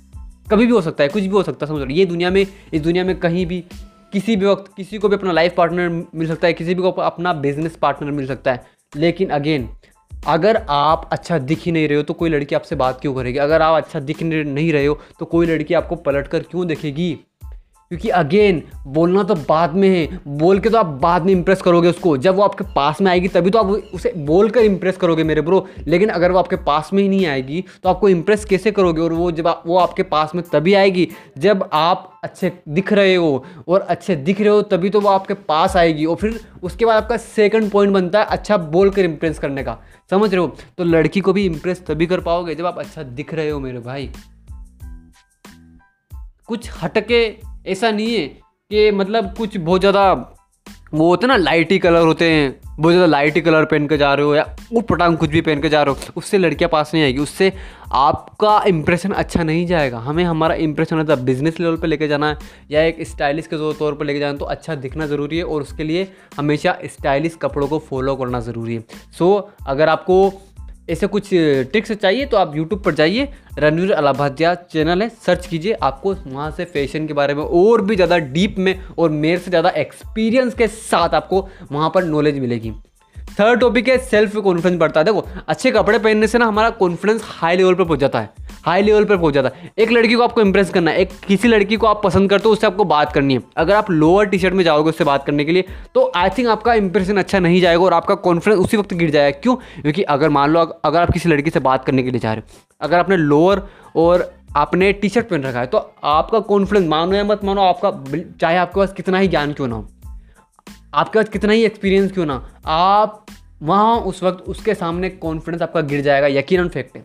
कभी 0.52 0.66
भी 0.66 0.72
हो 0.72 0.82
सकता 0.82 1.04
है, 1.04 1.10
कुछ 1.10 1.24
भी 1.24 1.30
हो 1.30 1.44
सकता 1.44 1.66
है, 1.66 1.68
समझ 1.68 1.82
लो 1.82 1.88
ये 1.90 2.06
दुनिया 2.06 2.30
में, 2.30 2.46
इस 2.74 2.82
दुनिया 2.82 3.04
में 3.04 3.20
कहीं 3.20 3.46
भी 3.46 3.64
किसी 4.14 4.36
भी 4.36 4.46
वक्त 4.46 4.72
किसी 4.78 4.98
को 4.98 5.10
भी 5.10 5.16
अपना 5.16 5.32
लाइफ 5.32 5.54
पार्टनर 5.58 5.90
मिल 6.16 6.28
सकता 6.28 6.48
है, 6.48 6.54
किसी 6.54 6.76
भी 6.76 6.82
को 6.82 6.92
अपना 6.92 7.34
बिज़नेस 7.34 7.76
पार्टनर 7.76 8.12
मिल 8.12 8.28
सकता 8.28 8.52
है। 8.52 8.66
लेकिन 8.96 9.30
अगेन 9.30 9.70
अगर 10.12 10.58
आप 10.70 11.10
अच्छा 11.12 11.38
दिख 11.38 11.60
ही 11.60 11.72
नहीं 11.72 11.88
रहे 11.88 11.98
हो 11.98 12.04
तो 12.04 12.14
कोई 12.14 12.30
लड़की 12.30 12.56
आपसे 12.56 12.76
बात 12.76 13.00
क्यों 13.02 13.14
करेगी? 13.16 13.38
अगर 13.38 13.62
आप 13.62 13.84
अच्छा 13.84 14.00
दिख 14.00 14.22
नहीं 14.24 14.72
रहे 14.74 14.86
हो 14.86 15.00
तो 15.20 15.26
कोई 15.26 15.46
लड़की 15.46 15.74
आपको 15.74 15.96
पलट 15.96 16.28
कर 16.28 16.40
क्यों 16.42 16.68
देखेगी? 16.68 17.18
क्योंकि 17.94 18.10
अगेन 18.10 18.62
बोलना 18.88 19.24
तो 19.24 19.36
बाद 19.50 19.74
में 19.74 19.88
है। 19.90 20.20
बोल 20.28 20.60
के 20.60 20.70
तो 20.70 20.78
आप 20.78 20.86
बाद 21.02 21.24
में 21.24 21.32
इंप्रेस 21.32 21.62
करोगे 21.62 21.90
उसको। 21.90 22.16
जब 22.18 22.36
वो 22.36 22.42
आपके 22.42 22.64
पास 22.76 23.02
में 23.02 23.12
आएगी, 23.12 23.28
तभी 23.28 23.50
तो 23.50 23.60
आप 23.60 23.66
उसे 23.94 24.14
बोल 24.18 24.50
कर 24.50 24.62
इंप्रेस 24.62 24.98
करोगे 24.98 25.24
मेरे 25.24 25.42
ब्रो 25.42 25.66
लेकिन 25.88 26.10
अगर 26.10 26.32
वो 26.32 26.40
आपके 26.40 26.56
पास 26.56 26.90
में 26.94 27.04
ही 27.04 27.10
नहीं 27.10 27.26
आएगी 27.26 27.64
तो 27.84 27.90
आपको 27.90 28.10
इंप्रेस 28.10 28.46
कैसे 28.46 28.72
करोगे? 28.72 29.02
और 29.02 29.14
वो 29.14 29.32
जब 29.32 29.48
वो 29.66 29.78
आपके 29.78 30.04
पास 30.04 30.36
में 30.36 30.44
तभी 30.54 30.74
आएगी, 30.74 31.08
जब 31.38 31.70
आप 31.74 32.20
अच्छे 32.24 32.52
दिख 32.70 32.94
रहे 32.94 33.16
हो। 33.16 33.46
और 33.68 33.82
अच्छे 33.82 34.16
दिख 34.16 34.40
रहे 34.40 34.50
हो, 34.50 34.62
तभी 34.62 34.90
तो 34.90 35.02
वो 35.02 35.10
आपके 35.10 35.34
पास 35.34 35.76
आएगी। 35.78 36.06
और 36.06 36.16
फिर 36.16 36.40
उसके 36.64 36.86
बाद 36.86 37.04
आपका 37.04 37.18
सेकंड 37.18 37.72
पॉइंट 37.72 37.94
बनता 37.94 38.20
है 38.20 38.26
अच्छा 38.26 38.58
बोल 38.58 38.90
कर 38.90 39.06
इंप्रेस 39.06 39.40
करने 39.40 39.64
का। 39.64 39.78
समझ 40.10 40.32
रहे 40.32 40.42
हो? 40.42 40.56
तो 40.78 40.84
लड़की 40.84 41.20
को 41.20 41.34
भी 41.34 41.46
इंप्रेस 41.46 41.86
तभी 41.88 42.06
कर 42.06 42.22
पाओगे 42.22 42.56
जब 42.56 42.66
आप 42.66 42.80
अच्छा 42.80 43.04
दिख 43.04 43.34
रहे 43.34 43.50
हो 43.50 43.60
मेरे 43.60 43.80
भाई। 43.80 44.10
कुछ 46.48 46.70
हटके 46.82 47.53
ऐसा 47.66 47.92
नहीं 47.92 48.16
है 48.16 48.28
कि 48.72 48.90
मतलब 48.94 49.34
कुछ 49.38 49.58
बहुत 49.58 49.80
ज़्यादा, 49.82 50.12
वो 50.94 51.08
होते 51.08 51.28
ना 51.28 51.36
लाइटी 51.38 51.78
कलर 51.80 52.02
होते 52.02 52.30
हैं, 52.32 52.60
बहुत 52.70 52.92
ज़्यादा 52.92 53.06
लाइटी 53.06 53.42
कलर 53.42 53.66
पहन 53.66 53.88
के 53.88 53.98
जा 53.98 54.14
रहे 54.14 54.26
हो 54.26 54.36
या 54.36 54.46
उठ 54.74 54.86
पटांग 54.88 55.18
कुछ 55.18 55.30
भी 55.30 55.42
पहन 55.42 55.62
के 55.62 55.70
जा 55.70 55.82
रहे 55.84 55.96
हो, 55.96 56.14
उससे 56.18 56.38
लड़कियाँ 56.38 56.70
पास 56.70 56.94
नहीं 56.94 57.04
आएगी, 57.04 57.20
उससे 57.20 57.52
आपका 57.94 58.62
इंप्रेशन 58.68 59.12
अच्छा 59.12 59.44
नहीं 59.44 59.66
जाएगा। 59.68 60.00
हमें 60.00 60.24
हमारा 60.24 60.56
इंप्रेशन 60.58 60.98
होता 60.98 61.14
है 61.14 61.24
बिज़नेस 61.26 61.60
लेवल 61.60 61.78
पे 61.78 61.88
लेके 61.88 62.08
जाना 62.08 62.30
है 62.30 62.38
या 62.72 62.84
एक 62.84 63.02
स्टाइलिश 63.08 63.48
के 63.48 63.74
तौर 63.74 63.94
पर 63.94 64.06
लेके 64.06 64.20
जाना 64.20 64.38
तो 64.38 64.46
अच्छा 64.48 64.76
दिखना 64.78 65.08
ज़रूरी 65.08 65.38
है 65.38 65.44
और 65.44 65.62
उसके 65.62 65.84
लिए 65.84 66.08
हमेशा 66.38 66.78
स्टाइलिश 66.86 67.36
कपड़ों 67.42 67.68
को 67.68 67.80
फॉलो 67.82 68.16
करना 68.16 68.40
ज़रूरी 68.42 68.76
है। 68.76 68.84
सो 69.18 69.36
अगर 69.68 69.90
आपको 69.90 70.18
ऐसे 70.88 71.08
कुछ 71.08 71.30
ट्रिक्स 71.34 71.92
चाहिए 71.92 72.26
तो 72.26 72.38
आप 72.38 72.56
यूट्यूब 72.56 72.82
पर 72.84 72.94
जाइए। 72.94 73.28
रणवीर 73.60 73.92
अलाभाध्या 73.94 74.54
चैनल 74.56 75.02
है 75.02 75.08
सर्च 75.26 75.46
कीजिए। 75.48 75.74
आपको 75.74 76.14
वहाँ 76.16 76.50
से 76.52 76.66
फ़ैशन 76.66 77.08
के 77.08 77.14
बारे 77.14 77.34
में 77.34 77.44
और 77.44 77.82
भी 77.82 77.96
ज़्यादा 77.96 78.18
डीप 78.18 78.56
में 78.58 78.80
और 78.90 79.10
मेरे 79.12 79.38
से 79.38 79.52
ज़्यादा 79.52 79.70
एक्सपीरियंस 79.78 80.54
के 80.54 80.68
साथ 80.68 81.14
आपको 81.14 81.48
वहाँ 81.72 81.92
पर 81.96 82.04
नॉलेज 82.06 82.40
मिलेगी। 82.40 82.72
थर्ड 83.40 83.60
टॉपिक 83.60 83.88
है 83.88 83.98
सेल्फ 84.00 84.36
कॉन्फिडेंस 84.38 84.80
बढ़ता 84.80 85.00
है। 85.00 85.06
देखो, 85.06 85.26
अच्छे 85.48 85.72
कपड़े 85.72 86.00
पहनने 86.00 86.28
से 86.28 86.38
ना 86.38 86.46
हमारा 86.46 86.70
कॉन्फिडेंस 86.72 87.22
हाई 87.26 87.58
लेवल 87.58 87.76
पर 87.76 87.84
पहुँच 87.84 88.00
जाता 88.00 88.20
है। 88.20 88.30
हाई 88.64 88.82
लेवल 88.82 89.06
पर 89.06 89.18
पहुँच 89.18 89.38
है 89.38 89.72
एक 89.78 89.92
लड़की 89.92 90.14
को 90.14 90.24
आपको 90.24 90.42
इंप्रेस 90.42 90.70
करना 90.70 90.92
है, 90.92 90.98
एक 90.98 91.10
किसी 91.28 91.48
लड़की 91.48 91.76
को 91.76 91.88
आप 91.88 92.02
पसंद 92.04 92.30
करते 92.30 92.48
हो, 92.48 92.54
उससे 92.54 92.68
आपको 92.68 92.84
बात 92.86 93.12
करनी 93.14 93.34
है। 93.34 93.42
अगर 93.58 93.76
आप 93.76 93.90
लोअर 93.92 94.26
टी 94.26 94.40
शर्ट 94.40 94.54
में 94.54 94.64
जाओगे 94.64 94.90
उससे 94.90 95.04
बात 95.04 95.26
करने 95.26 95.46
के 95.46 95.52
लिए 95.52 95.66
तो 95.96 96.12
आई 96.16 96.30
थिंक 96.30 96.48
आपका 96.50 96.74
इंप्रेशन 96.76 97.18
अच्छा 97.18 97.40
नहीं 97.40 97.62
जाएगा 97.62 97.84
और 97.84 97.94
आपका 97.94 98.16
कॉन्फिडेंस 98.22 98.60
उसी 98.60 98.78
वक्त 98.78 98.94
गिर 98.94 99.10
जाएगा। 99.10 99.40
क्यों? 99.40 99.56
क्योंकि 99.56 100.04
अगर 100.04 100.30
मान 100.30 100.50
लो 100.50 100.60
अगर 100.60 101.02
आप 101.02 101.12
किसी 101.12 101.30
लड़की 101.30 101.50
से 101.50 101.60
बात 101.62 101.86
करने 101.86 102.04
के 102.04 102.12
लिए 102.12 102.20
जा 102.20 102.34
रहे 102.34 102.42
हो, 102.42 102.62
अगर 102.82 103.00
आपने 103.00 103.18
लोअर 103.18 103.62
और 103.96 104.32
आपने 104.56 104.92
टी 104.94 105.10
शर्ट 105.10 105.28
पहन 105.28 105.44
रखा 105.44 105.60
है 105.60 105.68
तो 105.68 105.78
आपका 106.06 106.40
कॉन्फिडेंस 106.42 106.88
मानो 106.88 107.16
या 107.16 107.24
मत 107.24 107.44
मानो, 107.44 107.62
आपका 107.62 107.92
चाहे 108.42 108.58
आपके 108.58 108.80
पास 108.80 108.94
कितना 108.94 109.18
ही 109.18 109.28
ज्ञान 109.28 109.54
क्यों 109.54 109.68
ना 109.68 109.76
हो, 109.76 109.88
आपके 110.94 111.20
पास 111.20 111.30
कितना 111.30 111.54
ही 111.54 111.64
एक्सपीरियंस 111.66 112.12
क्यों 112.12 112.26
ना 112.26 112.42
आप 112.68 113.26
वहाँ 113.64 113.96
उस 114.02 114.24
वक्त 114.24 114.44
उसके 114.48 114.74
सामने 114.76 115.10
कॉन्फिडेंस 115.10 115.62
आपका 115.62 115.82
गिर 115.84 116.02
जाएगा। 116.02 116.28
यकीन 116.30 116.68
फैक्ट 116.70 116.98
है। 116.98 117.04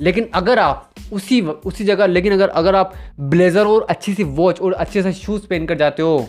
लेकिन 0.00 0.28
अगर 0.34 0.58
आप 0.58 0.90
उसी 1.12 1.40
उसी 1.40 1.84
जगह, 1.84 2.06
लेकिन 2.06 2.32
अगर 2.32 2.48
अगर 2.50 2.74
आप 2.74 2.92
ब्लेज़र 3.20 3.66
और 3.66 3.86
अच्छी 3.90 4.14
सी 4.14 4.24
वॉच 4.24 4.60
और 4.60 4.72
अच्छे 4.74 5.02
से 5.02 5.12
शूज़ 5.12 5.46
पहन 5.46 5.66
कर 5.66 5.78
जाते 5.78 6.02
हो 6.02 6.26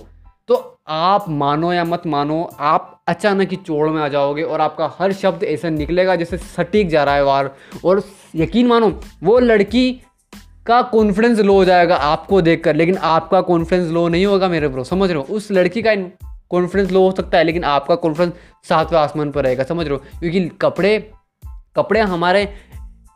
तो 0.50 0.56
आप 0.90 1.26
मानो 1.30 1.72
या 1.74 1.84
मत 1.84 2.04
मानो, 2.08 2.44
आप 2.60 3.04
अचानक 3.08 3.50
ही 3.50 3.56
चोड़ 3.58 3.90
में 3.90 4.02
आ 4.02 4.08
जाओगे 4.08 4.44
और 4.44 4.62
आपका 4.62 4.92
हर 5.00 5.14
शब्द 5.14 5.44
ऐसा 5.44 5.70
निकलेगा 5.70 6.16
जैसे 6.16 6.38
सटीक 6.38 6.90
जा 6.90 7.04
रहा 7.04 7.16
है 7.16 7.24
वार। 7.26 7.52
और 7.86 8.04
यकीन 8.36 8.68
मानो, 8.68 8.90
वो 9.24 9.38
लड़की 9.40 9.92
का 10.68 10.82
कॉन्फिडेंस 10.84 11.40
लो 11.40 11.54
हो 11.54 11.66
जाएगा 11.66 11.96
आपको 11.98 12.42
देखकर, 12.42 12.76
लेकिन 12.76 12.98
आपका 12.98 13.42
कॉन्फिडेंस 13.42 13.92
लो 13.92 14.08
नहीं 14.08 14.26
होगा 14.26 14.48
मेरे 14.48 14.68
ब्रो 14.68 14.84
समझ 14.84 15.10
रहे 15.10 15.20
हो? 15.20 15.24
उस 15.30 15.52
लड़की 15.52 15.82
का 15.82 15.96
कॉन्फिडेंस 16.52 16.92
लो 16.92 17.02
हो 17.02 17.12
सकता 17.12 17.38
है, 17.38 17.44
लेकिन 17.44 17.64
आपका 17.66 17.96
कॉन्फिडेंस 17.98 18.34
सातवें 18.70 19.00
आसमान 19.00 19.32
पर 19.32 19.44
रहेगा, 19.44 19.64
समझ 19.64 19.88
रहे 19.88 19.96
हो? 19.96 20.20
क्योंकि 20.20 20.48
कपड़े 20.62 20.98
कपड़े 21.76 22.00
हमारे 22.02 22.48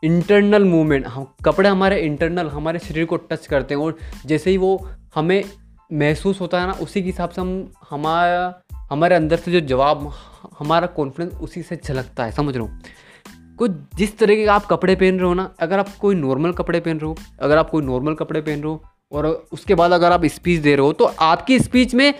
इंटरनल 0.05 0.63
मूवमेंट 0.63 1.05
हम 1.07 1.27
कपड़े 1.45 1.69
हमारे 1.69 1.99
इंटरनल 2.01 2.47
हमारे 2.47 2.79
शरीर 2.79 3.05
को 3.05 3.15
टच 3.15 3.47
करते 3.47 3.75
हैं 3.75 3.81
और 3.81 3.97
जैसे 4.25 4.49
ही 4.49 4.57
वो 4.57 4.89
हमें 5.15 5.43
महसूस 5.93 6.41
होता 6.41 6.61
है 6.61 6.67
ना, 6.67 6.73
उसी 6.73 7.01
के 7.01 7.05
हिसाब 7.05 7.29
से 7.29 7.41
हम, 7.41 7.71
हमारा, 7.89 8.61
हमारे 8.89 9.15
अंदर 9.15 9.37
से 9.37 9.51
जो 9.51 9.59
जवाब, 9.59 10.11
हमारा 10.59 10.87
कॉन्फिडेंस 10.87 11.33
उसी 11.41 11.61
से 11.61 11.79
झलकता 11.85 12.25
है, 12.25 12.31
समझ 12.31 12.55
रहे 12.57 12.65
हो? 12.65 12.77
कुछ 13.57 13.71
जिस 13.95 14.17
तरीके 14.17 14.43
के 14.43 14.49
आप 14.49 14.65
कपड़े 14.65 14.95
पहन 14.95 15.17
रहे 15.17 15.27
हो 15.27 15.33
ना, 15.33 15.49
अगर 15.59 15.79
आप 15.79 15.95
कोई 16.01 16.15
नॉर्मल 16.15 16.51
कपड़े 16.51 16.79
पहन 16.79 16.97
रहे 16.97 17.07
हो, 17.07 17.15
अगर 17.41 17.57
आप 17.57 17.69
कोई 17.69 17.83
नॉर्मल 17.83 18.13
कपड़े 18.13 18.41
पहन 18.41 18.61
रहे 18.61 18.71
हो 18.71 18.83
और 19.11 19.47
उसके 19.53 19.75
बाद 19.75 19.91
अगर 19.91 20.11
आप 20.11 20.25
स्पीच 20.25 20.59
दे 20.59 20.75
रहे 20.75 20.85
हो 20.85 20.93
तो 20.93 21.05
आपकी 21.05 21.59
स्पीच 21.59 21.93
में 21.95 22.13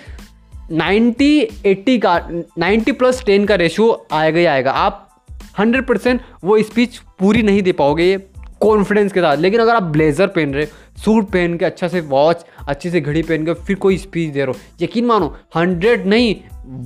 नाइन्टी 0.71 1.48
एट्टी 1.65 1.98
का 2.00 2.17
नाइन्टी 2.57 2.91
प्लस 2.91 3.24
टेन 3.25 3.45
का 3.45 3.55
रेशियो 3.55 4.05
आएगा 4.12 4.39
ही 4.39 4.45
आएगा। 4.45 4.71
आप 4.71 5.04
हंड्रेड 5.59 5.85
परसेंट 5.87 6.21
वो 6.43 6.61
स्पीच 6.61 6.97
पूरी 7.19 7.43
नहीं 7.43 7.61
दे 7.63 7.71
पाओगे 7.73 8.03
ये 8.03 8.17
कॉन्फिडेंस 8.61 9.11
के 9.13 9.21
साथ। 9.21 9.37
लेकिन 9.37 9.59
अगर 9.59 9.75
आप 9.75 9.83
ब्लेजर 9.83 10.27
पहन 10.27 10.53
रहे 10.53 10.65
सूट 10.97 11.29
पहन 11.31 11.57
के 11.57 11.65
अच्छा 11.65 11.87
से 11.87 12.01
वॉच 12.03 12.45
अच्छी 12.67 12.89
से 12.89 13.01
घड़ी 13.01 13.21
पहन 13.23 13.45
के 13.45 13.53
फिर 13.55 13.75
कोई 13.77 13.97
स्पीच 13.97 14.33
दे 14.33 14.39
रहे 14.39 14.47
हो, 14.47 14.59
यकीन 14.81 15.05
मानो, 15.05 15.35
हंड्रेड 15.55 16.05
नहीं 16.05 16.35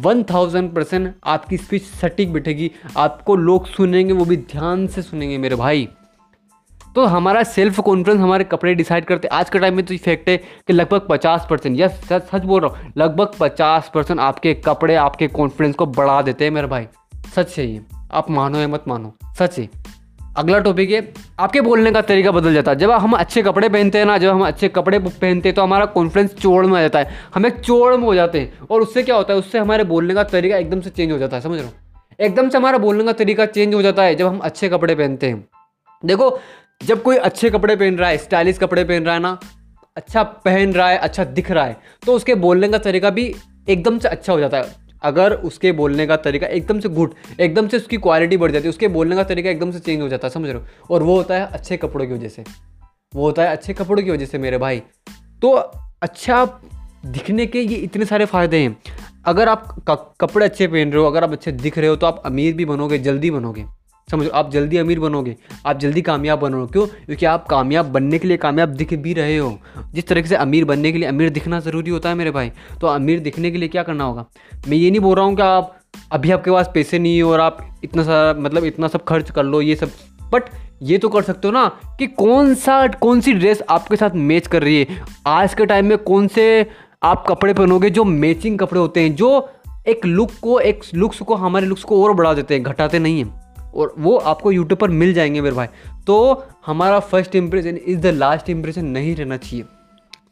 वन 0.01 0.23
थाउज़ेंड 0.23 0.73
परसेंट 0.73 1.13
आपकी 1.25 1.57
स्पीच 1.57 1.83
सटीक 1.83 2.33
बैठेगी। 2.33 2.71
आपको 2.97 3.35
लोग 3.35 3.67
सुनेंगे, 3.67 4.13
वो 4.13 4.25
भी 4.25 4.37
ध्यान 4.37 4.85
से 4.87 5.01
सुनेंगे 5.01 5.37
मेरे 5.37 5.55
भाई। 5.55 5.87
तो 6.95 7.05
हमारा 7.05 7.43
सेल्फ 7.43 7.79
कॉन्फिडेंस 7.79 8.19
हमारे 8.21 8.43
कपड़े 8.43 8.73
डिसाइड 8.75 9.05
करते 9.05 9.27
आज 9.29 9.49
के 9.49 9.59
टाइम 9.59 9.75
में 9.75 9.85
तो 9.85 9.93
इफ़ेक्ट 9.93 10.29
है 10.29 10.37
कि 10.37 10.73
लगभग 10.73 11.07
पचास 11.09 11.45
परसेंट 11.49 11.79
यस 11.79 12.01
सच 12.09 12.27
सच 12.27 12.43
बोल 12.43 12.61
रहा 12.61 12.69
हूँ, 12.71 12.91
लगभग 12.97 13.35
पचास 13.39 13.91
परसेंट 13.93 14.19
आपके 14.19 14.53
कपड़े, 14.65 14.95
आपके 14.95 15.27
कॉन्फिडेंस 15.29 15.75
को 15.75 15.85
बढ़ा 15.87 16.21
देते 16.21 16.43
हैं 16.43 16.51
मेरे 16.51 16.67
भाई। 16.67 16.87
सच 17.35 17.57
है 17.59 17.67
ये। 17.67 17.81
आप 18.11 18.29
मानो 18.31 18.59
या 18.59 18.67
मत 18.67 18.83
मानो। 18.87 19.13
सच 19.39 19.57
है 19.59 19.67
अगला 20.37 20.59
टॉपिक 20.59 20.91
है 20.91 21.01
आपके 21.39 21.61
बोलने 21.61 21.91
का 21.91 22.01
तरीका 22.01 22.31
बदल 22.31 22.53
जाता 22.53 22.71
है। 22.71 22.77
जब 22.77 22.91
हम 22.91 23.13
अच्छे 23.13 23.41
कपड़े 23.41 23.69
पहनते 23.69 23.97
हैं 23.97 24.05
ना, 24.05 24.17
जब 24.17 24.29
हम 24.29 24.45
अच्छे 24.47 24.67
कपड़े 24.69 24.99
पहनते 24.99 25.49
हैं 25.49 25.55
तो 25.55 25.61
हमारा 25.61 25.85
कॉन्फिडेंस 25.87 26.33
चोड़ 26.33 26.65
में 26.65 26.77
आ 26.77 26.81
जाता 26.81 26.99
है। 26.99 27.09
हम 27.35 27.45
एक 27.45 27.59
चोड़ 27.59 27.95
में 27.95 28.03
हो 28.03 28.15
जाते 28.15 28.39
हैं। 28.39 28.67
और 28.67 28.81
उससे 28.81 29.03
क्या 29.03 29.15
होता 29.15 29.33
है? 29.33 29.39
उससे 29.39 29.59
हमारे 29.59 29.83
बोलने 29.83 30.13
का 30.13 30.23
तरीका 30.25 30.57
एकदम 30.57 30.81
से 30.81 30.89
चेंज 30.89 31.11
हो 31.11 31.17
जाता 31.17 31.37
है। 31.37 31.41
समझ 31.41 31.57
रहे 31.57 31.65
हो? 31.65 31.73
एकदम 32.19 32.49
से 32.49 32.57
हमारा 32.57 32.77
बोलने 32.77 33.03
का 33.03 33.13
तरीका 33.13 33.45
चेंज 33.45 33.73
हो 33.73 33.81
जाता 33.81 34.03
है 34.03 34.15
जब 34.15 34.27
हम 34.27 34.39
अच्छे 34.39 34.69
कपड़े 34.69 34.95
पहनते 34.95 35.27
हैं। 35.27 35.47
देखो, 36.03 36.39
जब 36.83 37.01
कोई 37.03 37.17
अच्छे 37.17 37.49
कपड़े 37.49 37.75
पहन 37.75 37.97
रहा 37.97 38.09
है 38.09 38.17
स्टाइलिश 38.17 38.57
कपड़े 38.57 38.83
पहन 38.83 39.03
रहा 39.03 39.13
है 39.15 39.21
ना 39.21 39.39
अच्छा 39.97 40.23
पहन 40.23 40.73
रहा 40.73 40.89
है 40.89 40.97
अच्छा 40.97 41.23
दिख 41.23 41.51
रहा 41.51 41.65
है 41.65 41.77
तो 42.05 42.13
उसके 42.13 42.35
बोलने 42.37 42.67
का 42.67 42.77
तरीका 42.77 43.09
भी 43.09 43.33
एकदम 43.69 43.97
से 43.99 44.07
अच्छा 44.07 44.33
हो 44.33 44.39
जाता 44.39 44.57
है। 44.57 44.88
अगर 45.03 45.33
उसके 45.33 45.71
बोलने 45.71 46.07
का 46.07 46.17
तरीका 46.17 46.47
एकदम 46.47 46.79
से 46.79 46.89
गुड, 46.89 47.13
एकदम 47.39 47.67
से 47.67 47.77
उसकी 47.77 47.97
क्वालिटी 47.97 48.37
बढ़ 48.37 48.51
जाती 48.51 48.63
है, 48.63 48.69
उसके 48.69 48.87
बोलने 48.87 49.15
का 49.15 49.23
तरीका 49.23 49.49
एकदम 49.49 49.71
से 49.71 49.79
चेंज 49.79 50.01
हो 50.01 50.09
जाता 50.09 50.27
है, 50.27 50.33
समझ 50.33 50.49
रहे 50.49 50.53
हो? 50.53 50.65
और 50.91 51.03
वो 51.03 51.15
होता 51.17 51.35
है 51.35 51.45
अच्छे 51.45 51.77
कपड़ों 51.77 52.07
की 52.07 52.13
वजह 52.13 52.27
से। 52.27 52.43
वो 53.15 53.25
होता 53.25 53.43
है 53.43 53.49
अच्छे 53.49 53.73
कपड़ों 53.73 54.03
की 54.03 54.11
वजह 54.11 54.25
से 54.25 54.37
मेरे 54.37 54.57
भाई। 54.57 54.81
तो 55.41 55.51
अच्छा 56.01 56.45
दिखने 57.05 57.45
के 57.45 57.61
ये 57.61 57.75
इतने 57.75 58.05
सारे 58.05 58.25
फ़ायदे 58.25 58.57
हैं। 58.57 58.77
अगर 59.25 59.49
आप 59.49 59.75
कपड़े 60.19 60.45
अच्छे 60.45 60.67
पहन 60.67 60.91
रहे 60.91 61.01
हो, 61.01 61.07
अगर 61.07 61.23
आप 61.23 61.31
अच्छे 61.31 61.51
दिख 61.51 61.77
रहे 61.77 61.89
हो 61.89 61.95
तो 61.95 62.07
आप 62.07 62.21
अमीर 62.25 62.53
भी 62.53 62.65
बनोगे, 62.65 62.97
जल्दी 62.99 63.31
बनोगे। 63.31 63.65
समझो, 64.11 64.29
आप 64.29 64.51
जल्दी 64.51 64.77
अमीर 64.77 64.99
बनोगे, 64.99 65.35
आप 65.65 65.79
जल्दी 65.79 66.01
कामयाब 66.01 66.39
बनोगे। 66.39 66.71
क्यों? 66.71 66.85
क्योंकि 66.87 67.25
आप 67.25 67.47
कामयाब 67.47 67.85
बनने 67.85 68.19
के 68.19 68.27
लिए 68.27 68.37
कामयाब 68.37 68.69
दिख 68.71 68.93
भी 68.93 69.13
रहे 69.13 69.37
हो। 69.37 69.57
जिस 69.93 70.07
तरीके 70.07 70.27
से 70.27 70.35
अमीर 70.35 70.65
बनने 70.65 70.91
के 70.91 70.97
लिए 70.97 71.07
अमीर 71.09 71.29
दिखना 71.29 71.59
ज़रूरी 71.59 71.91
होता 71.91 72.09
है 72.09 72.15
मेरे 72.15 72.31
भाई 72.31 72.51
तो 72.81 72.87
अमीर 72.87 73.19
दिखने 73.19 73.51
के 73.51 73.57
लिए 73.57 73.69
क्या 73.69 73.83
करना 73.83 74.03
होगा? 74.03 74.25
मैं 74.67 74.77
ये 74.77 74.89
नहीं 74.91 75.01
बोल 75.01 75.15
रहा 75.15 75.25
हूँ 75.25 75.35
कि 75.35 75.41
आप, 75.41 75.75
अभी 76.11 76.31
आपके 76.31 76.51
पास 76.51 76.69
पैसे 76.73 76.99
नहीं 76.99 77.21
हो 77.21 77.31
और 77.31 77.39
आप 77.39 77.57
इतना 77.83 78.03
सारा 78.03 78.33
मतलब 78.39 78.63
इतना 78.63 78.87
सब 78.87 79.03
खर्च 79.03 79.31
कर 79.31 79.43
लो, 79.43 79.61
ये 79.61 79.75
सब 79.75 79.91
बट 80.33 80.49
ये 80.81 80.97
तो 80.97 81.09
कर 81.09 81.21
सकते 81.21 81.47
हो 81.47 81.51
ना 81.51 81.67
कि 81.99 82.07
कौन 82.07 82.53
सा, 82.55 82.87
कौन 82.87 83.21
सी 83.21 83.33
ड्रेस 83.33 83.61
आपके 83.69 83.95
साथ 83.95 84.15
मैच 84.15 84.47
कर 84.47 84.63
रही 84.63 84.79
है। 84.79 85.01
आज 85.27 85.53
के 85.53 85.65
टाइम 85.65 85.85
में 85.85 85.97
कौन 85.97 86.27
से 86.27 86.65
आप 87.03 87.25
कपड़े 87.27 87.53
पहनोगे 87.53 87.89
जो 87.89 88.03
मैचिंग 88.03 88.57
कपड़े 88.59 88.79
होते 88.79 89.01
हैं, 89.01 89.15
जो 89.15 89.49
एक 89.87 90.05
लुक 90.05 90.31
को, 90.41 90.59
एक 90.59 90.81
लुक्स 90.93 91.19
को, 91.19 91.35
हमारे 91.35 91.65
लुक्स 91.65 91.83
को 91.83 92.03
और 92.03 92.13
बढ़ा 92.13 92.33
देते 92.33 92.53
हैं, 92.53 92.63
घटाते 92.63 92.99
नहीं 92.99 93.23
हैं। 93.23 93.48
और 93.75 93.95
वो 93.97 94.17
आपको 94.17 94.51
यूट्यूब 94.51 94.79
पर 94.79 94.89
मिल 94.89 95.13
जाएँगे 95.13 95.41
मेरे 95.41 95.55
भाई। 95.55 95.67
तो 96.07 96.45
हमारा 96.65 96.99
first 96.99 97.35
impression 97.35 97.79
is 97.85 97.99
the 97.99 98.05
last 98.05 98.49
impression 98.49 98.85
नहीं 98.85 99.15
रहना 99.15 99.37
चाहिए। 99.37 99.65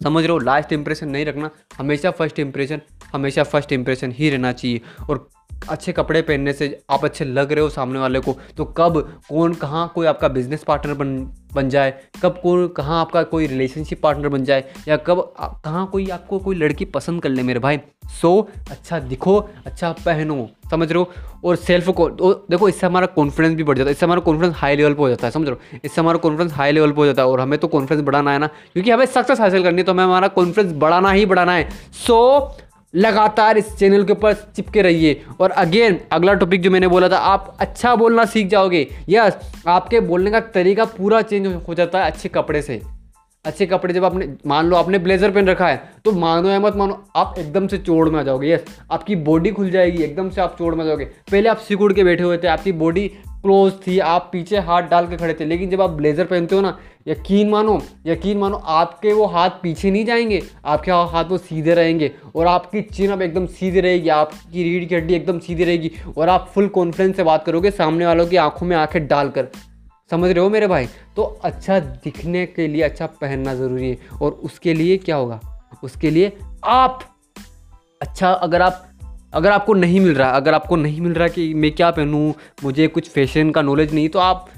समझ 0.04 0.24
रहे 0.24 0.32
हो? 0.32 0.40
लास्ट 0.40 0.74
इंप्रेशन 0.74 1.10
नहीं 1.10 1.26
रखना, 1.26 1.50
हमेशा 1.78 2.12
फ़र्स्ट 2.12 2.40
इंप्रेशन 2.40 2.82
हमेशा 3.14 3.44
फ़र्स्ट 3.44 3.72
इंप्रेशन 3.72 4.12
ही 4.12 4.30
रहना 4.30 4.52
चाहिए। 4.52 4.82
और 5.10 5.30
अच्छे 5.70 5.92
कपड़े 5.94 6.22
पहनने 6.22 6.54
से 6.54 6.80
आप 6.90 7.06
अच्छे 7.06 7.26
लग 7.26 7.52
रहे 7.52 7.64
हो 7.64 7.70
सामने 7.70 8.00
वाले 8.00 8.20
को 8.20 8.36
तो 8.58 8.66
कब, 8.68 9.00
कौन, 9.30 9.54
कहाँ 9.54 9.92
कोई 9.96 10.08
आपका 10.08 10.28
बिज़नेस 10.28 10.64
पार्टनर 10.64 10.94
बन 10.94 11.18
बन 11.54 11.70
जाए? 11.70 11.94
कब 12.24 12.40
कौन, 12.44 12.68
कहाँ 12.68 13.00
आपका 13.02 13.22
कोई 13.24 13.48
रिलेशनशिप 13.48 14.02
पार्टनर 14.02 14.30
बन 14.30 14.44
जाए? 14.44 14.64
या 14.88 14.98
कब 14.98 15.22
कहाँ 15.40 15.86
कोई 15.88 16.08
आपको 16.10 16.40
कोई 16.40 16.56
लड़की 16.56 16.86
पसंद 16.88 17.22
कर 17.22 17.30
ले 17.30 17.44
मेरे 17.44 17.60
भाई? 17.60 17.80
सो 18.22 18.50
अच्छा 18.72 19.00
दिखो 19.00 19.38
अच्छा 19.66 19.92
पहनो, 20.06 20.50
समझ 20.72 20.92
रहे 20.92 21.00
हो? 21.00 21.12
और 21.46 21.56
सेल्फ 21.56 21.90
को 21.90 22.10
तो 22.10 22.34
देखो, 22.50 22.70
इससे 22.70 22.88
हमारा 22.88 23.08
कॉन्फिडेंस 23.08 23.56
भी 23.56 23.64
बढ़ 23.64 23.78
जाता 23.78 23.88
है। 23.88 23.92
इससे 23.92 24.06
हमारा 24.06 24.22
कॉन्फिडेंस 24.22 24.56
हाई 24.58 24.76
लेवल 24.76 24.94
पर 24.94 25.00
हो 25.00 25.10
जाता 25.10 25.28
है, 25.28 25.32
समझ 25.32 25.48
रहे 25.48 25.56
हो? 25.56 25.80
इससे 25.86 26.02
हमारा 26.02 26.18
कॉन्फिडेंस 26.18 26.54
हाई 26.54 26.72
लेवल 26.72 26.92
पर 26.92 26.98
हो 26.98 27.06
जाता 27.06 27.22
है 27.22 27.28
और 27.28 27.40
हमें 27.40 27.58
तो 27.60 27.68
कॉन्फिडेंस 27.68 28.06
बढ़ाना 28.06 28.32
है 28.32 28.40
ना? 28.40 28.48
क्योंकि 28.48 28.92
हमें 28.92 29.06
सक्सेस 29.06 29.40
हासिल 29.40 29.64
करनी 29.64 29.78
है 29.78 29.84
तो 29.84 29.92
हमें 29.92 30.04
हमारा 30.04 30.28
कॉन्फिडेंस 30.30 30.74
बढ़ाना 30.76 31.12
ही 31.12 31.26
बढ़ाना 31.26 31.54
है। 31.54 31.70
सो 32.06 32.58
लगातार 32.94 33.58
इस 33.58 33.76
चैनल 33.76 34.04
के 34.04 34.12
ऊपर 34.12 34.34
चिपके 34.34 34.82
रहिए। 34.82 35.22
और 35.42 35.52
अगेन 35.52 36.00
अगला 36.12 36.34
टॉपिक 36.34 36.62
जो 36.62 36.72
मैंने 36.72 36.88
बोला 36.88 37.10
था, 37.10 37.18
आप 37.18 37.58
अच्छा 37.60 37.96
बोलना 37.96 38.26
सीख 38.26 38.48
जाओगे। 38.48 38.88
यस 39.10 39.38
आपके 39.68 40.00
बोलने 40.02 40.32
का 40.32 40.40
तरीका 40.40 40.86
पूरा 40.88 41.22
चेंज 41.22 41.48
हो 41.68 41.74
जाता 41.74 42.00
है 42.00 42.12
अच्छे 42.12 42.30
कपड़े 42.30 42.62
से। 42.62 42.82
अच्छे 43.46 43.66
कपड़े 43.66 43.94
जब 43.94 44.06
आपने, 44.06 44.28
मान 44.48 44.66
लो 44.66 44.76
आपने 44.76 44.98
ब्लेजर 44.98 45.32
पहन 45.32 45.48
रखा 45.48 45.68
है 45.68 45.82
तो 46.06 46.12
मानो 46.12 46.50
या 46.50 46.60
मत 46.60 46.76
मानो, 46.76 47.04
आप 47.16 47.36
एकदम 47.40 47.68
से 47.68 47.78
चोड़ 47.78 48.10
में 48.10 48.20
आ 48.20 48.24
जाओगे। 48.24 48.52
यस 48.52 48.66
आपकी 48.92 49.16
बॉडी 49.18 49.52
खुल 49.52 49.70
जाएगी, 49.72 50.04
एकदम 50.04 50.30
से 50.30 50.42
आप 50.42 50.56
चोड़ 50.58 50.74
में 50.76 50.84
आ 50.84 50.88
जाओगे। 50.88 51.06
पहले 51.06 51.50
आप 51.50 51.58
सिकुड़ 51.58 51.92
के 51.94 52.04
बैठे 52.04 52.24
हुए 52.24 52.38
थे, 52.38 52.48
आपकी 52.48 52.72
बॉडी 52.74 53.12
क्लोज 53.48 53.74
थी, 53.88 54.00
आप 54.00 54.30
पीछे 54.32 54.58
हाथ 54.58 54.82
डाल 54.82 55.08
के 55.08 55.18
खड़े 55.18 55.34
थे। 55.34 55.46
लेकिन 55.46 55.70
जब 55.70 55.82
आप 55.82 55.90
ब्लेजर 55.90 56.26
पहनते 56.26 56.56
हो 56.56 56.62
ना, 56.62 56.78
यकीन 57.08 57.50
मानो 57.50 57.82
यकीन 58.06 58.38
मानो, 58.38 58.56
आपके 58.56 59.14
वो 59.14 59.26
हाथ 59.26 59.50
पीछे 59.50 59.92
नहीं 59.92 60.06
जाएँगे, 60.06 60.42
आपके 60.66 60.92
हाथ 60.92 61.26
वो 61.26 61.38
सीधे 61.38 61.74
रहेंगे 61.74 62.12
और 62.36 62.48
आपकी 62.48 62.82
चिन 62.82 63.12
अब 63.12 63.22
एकदम 63.22 63.46
सीधी 63.46 63.82
रहेगी, 63.82 64.10
आपकी 64.10 64.64
रीढ़ 64.64 64.84
की 64.86 64.96
हड्डी 64.96 65.14
एकदम 65.14 65.40
सीधी 65.40 65.64
रहेगी 65.64 65.92
और 66.18 66.30
आप 66.30 66.52
फुल 66.56 66.68
कॉन्फिडेंस 66.68 67.16
से 67.16 67.24
बात 67.24 67.46
करोगे 67.46 67.72
सामने 67.72 68.06
वालों 68.06 68.28
की 68.28 68.36
आँखों 68.36 68.68
में 68.68 68.78
आँखें 68.78 69.08
डालकर। 69.08 69.48
समझ 70.12 70.32
रहे 70.32 70.44
हो 70.44 70.50
मेरे 70.50 70.68
भाई? 70.68 70.88
तो 71.16 71.24
अच्छा 71.44 71.80
दिखने 71.80 72.46
के 72.46 72.68
लिए 72.68 72.82
अच्छा 72.82 73.06
पहनना 73.06 73.54
ज़रूरी 73.54 73.90
है। 73.90 73.98
और 74.22 74.32
उसके 74.32 74.74
लिए 74.74 74.98
क्या 74.98 75.16
होगा? 75.16 75.40
उसके 75.84 76.10
लिए 76.10 76.38
आप 76.66 77.04
अच्छा 78.02 78.32
अगर 78.32 78.62
आप 78.62 78.86
अगर 79.34 79.52
आपको 79.52 79.74
नहीं 79.74 80.00
मिल 80.00 80.16
रहा 80.16 80.30
अगर 80.30 80.54
आपको 80.54 80.76
नहीं 80.76 81.02
मिल 81.02 81.14
रहा 81.14 81.28
कि 81.28 81.54
मैं 81.54 81.72
क्या 81.72 81.92
पहनूँ 81.92 82.34
मुझे 82.64 82.88
कुछ 82.88 83.10
फ़ैशन 83.10 83.52
का 83.52 83.62
नॉलेज 83.62 83.94
नहीं 83.94 84.10
तो 84.10 84.20
आप 84.20 84.50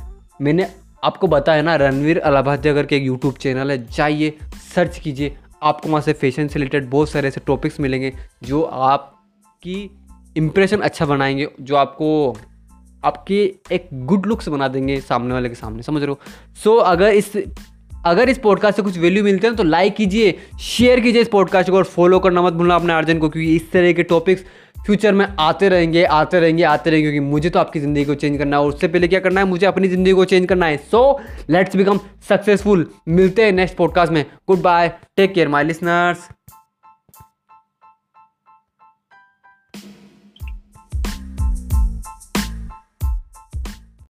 मैंने 0.41 0.71
आपको 1.03 1.27
बताया 1.27 1.61
ना 1.61 1.75
रणवीर 1.75 2.19
अलाहाबाद 2.19 2.63
के 2.67 2.97
एक 2.97 3.03
यूट्यूब 3.03 3.33
चैनल 3.33 3.71
है 3.71 3.87
जाइए 3.87 4.37
सर्च 4.75 4.99
कीजिए 4.99 5.37
आपको 5.63 5.89
वहाँ 5.89 6.01
से 6.01 6.13
फ़ैशन 6.13 6.47
से 6.47 6.59
रिलेटेड 6.59 6.89
बहुत 6.89 7.09
सारे 7.09 7.27
ऐसे 7.27 7.41
टॉपिक्स 7.45 7.79
मिलेंगे 7.79 8.13
जो 8.43 8.61
आपकी 8.61 9.97
इम्प्रेशन 10.37 10.79
अच्छा 10.79 11.05
बनाएँगे 11.05 11.47
जो 11.61 11.75
आपको 11.75 12.37
आपकी 13.05 13.61
एक 13.71 13.89
गुड 13.93 14.25
लुक्स 14.25 14.47
बना 14.47 14.67
देंगे 14.67 15.01
सामने 15.01 15.33
वाले 15.33 15.49
के 15.49 15.55
सामने 15.55 15.83
समझ 15.83 16.01
रहे 16.01 16.11
हो? 16.11 16.19
सो 16.63 16.77
so, 16.77 16.83
अगर 16.83 17.07
इस 17.07 17.33
अगर 18.05 18.29
इस 18.29 18.37
पॉडकास्ट 18.37 18.77
से 18.77 18.81
कुछ 18.81 18.97
वैल्यू 18.97 19.23
मिलते 19.23 19.47
हैं 19.47 19.55
तो 19.55 19.63
लाइक 19.63 19.95
कीजिए 19.95 20.37
शेयर 20.61 20.99
कीजिए 20.99 21.21
इस 21.21 21.27
पॉडकास्ट 21.27 21.69
को 21.69 21.77
और 21.77 21.83
फॉलो 21.85 22.19
करना 22.19 22.41
मत 22.41 22.53
भूलना 22.53 22.75
अपने 22.75 22.93
अर्जन 22.93 23.17
को, 23.17 23.29
क्योंकि 23.29 23.55
इस 23.55 23.71
तरह 23.71 23.93
के 23.93 24.03
टॉपिक्स 24.05 24.43
फ्यूचर 24.85 25.13
में 25.13 25.25
आते 25.39 25.69
रहेंगे 25.69 26.03
आते 26.03 26.39
रहेंगे 26.39 26.63
आते 26.63 26.89
रहेंगे, 26.89 27.11
क्योंकि 27.11 27.29
मुझे 27.29 27.49
तो 27.49 27.59
आपकी 27.59 27.79
ज़िंदगी 27.79 28.05
को 28.05 28.15
चेंज 28.15 28.37
करना 28.37 28.57
है 28.57 28.63
और 28.63 28.69
उससे 28.69 28.87
पहले 28.87 29.07
क्या 29.07 29.19
करना 29.19 29.41
है, 29.41 29.47
मुझे 29.47 29.65
अपनी 29.65 29.87
ज़िंदगी 29.87 30.13
को 30.13 30.25
चेंज 30.25 30.45
करना 30.47 30.65
है। 30.65 30.77
सो 30.91 31.19
लेट्स 31.49 31.75
बिकम 31.75 31.99
सक्सेसफुल 32.29 32.89
मिलते 33.09 33.45
हैं 33.45 33.51
नेक्स्ट 33.51 33.75
पॉडकास्ट 33.77 34.13
में। 34.13 34.25
Goodbye 34.61 34.91
take 35.17 35.33
care 35.33 35.47
my 35.47 35.63
listeners 35.63 36.27